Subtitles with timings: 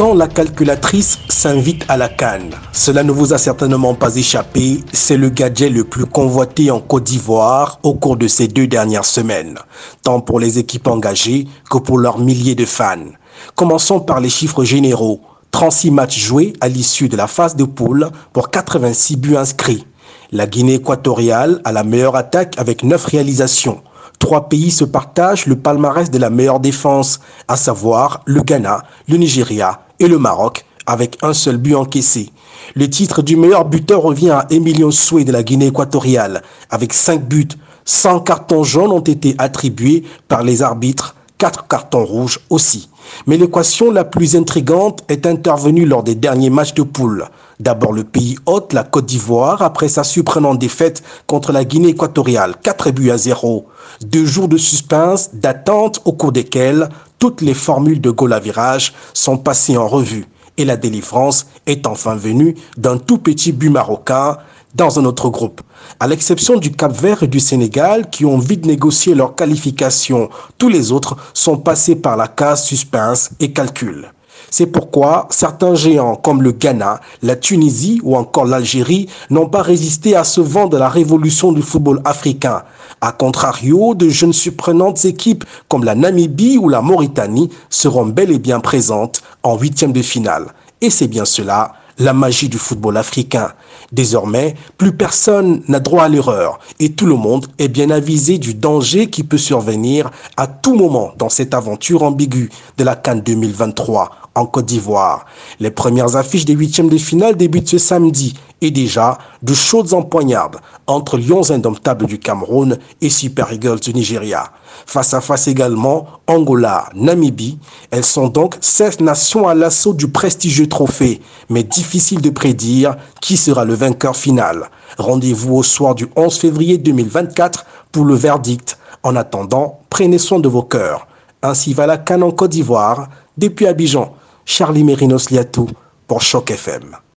[0.00, 5.18] Quand la calculatrice s'invite à la canne, cela ne vous a certainement pas échappé, c'est
[5.18, 9.58] le gadget le plus convoité en Côte d'Ivoire au cours de ces deux dernières semaines,
[10.02, 13.12] tant pour les équipes engagées que pour leurs milliers de fans.
[13.56, 15.20] Commençons par les chiffres généraux.
[15.50, 19.84] 36 matchs joués à l'issue de la phase de poule pour 86 buts inscrits.
[20.32, 23.82] La Guinée équatoriale a la meilleure attaque avec 9 réalisations.
[24.20, 29.16] Trois pays se partagent le palmarès de la meilleure défense, à savoir le Ghana, le
[29.16, 32.30] Nigeria et le Maroc, avec un seul but encaissé.
[32.74, 37.26] Le titre du meilleur buteur revient à Emilio Soué de la Guinée équatoriale, avec 5
[37.26, 37.48] buts.
[37.86, 42.90] 100 cartons jaunes ont été attribués par les arbitres, 4 cartons rouges aussi.
[43.26, 47.28] Mais l'équation la plus intrigante est intervenue lors des derniers matchs de poule.
[47.58, 52.56] D'abord le pays hôte, la Côte d'Ivoire, après sa surprenante défaite contre la Guinée équatoriale,
[52.62, 53.66] 4 buts à 0.
[54.02, 58.92] Deux jours de suspense, d'attente au cours desquels toutes les formules de goal à virage
[59.14, 60.26] sont passées en revue.
[60.58, 64.36] Et la délivrance est enfin venue d'un tout petit but marocain
[64.74, 65.60] dans un autre groupe.
[65.98, 70.68] À l'exception du Cap Vert et du Sénégal qui ont vite négocié leur qualification, tous
[70.68, 74.12] les autres sont passés par la case suspense et calcul.
[74.50, 80.16] C'est pourquoi certains géants comme le Ghana, la Tunisie ou encore l'Algérie n'ont pas résisté
[80.16, 82.64] à ce vent de la révolution du football africain.
[83.00, 88.40] A contrario, de jeunes surprenantes équipes comme la Namibie ou la Mauritanie seront bel et
[88.40, 90.46] bien présentes en huitième de finale.
[90.80, 93.52] Et c'est bien cela la magie du football africain.
[93.92, 98.54] Désormais, plus personne n'a droit à l'erreur et tout le monde est bien avisé du
[98.54, 104.10] danger qui peut survenir à tout moment dans cette aventure ambiguë de la Cannes 2023
[104.34, 105.26] en Côte d'Ivoire.
[105.58, 110.58] Les premières affiches des huitièmes de finale débutent ce samedi et déjà de chaudes empoignardes
[110.86, 114.52] entre Lions indomptables du Cameroun et Super Eagles du Nigeria.
[114.86, 117.58] Face à face également Angola, Namibie.
[117.90, 123.36] Elles sont donc 16 nations à l'assaut du prestigieux trophée, mais difficile de prédire qui
[123.36, 124.70] sera le vainqueur final.
[124.98, 128.78] Rendez-vous au soir du 11 février 2024 pour le verdict.
[129.02, 131.06] En attendant, prenez soin de vos cœurs.
[131.42, 133.08] Ainsi va la canne en Côte d'Ivoire.
[133.38, 134.14] Depuis Abidjan,
[134.44, 135.68] Charlie Mérinos Liatou
[136.06, 136.96] pour Choc FM.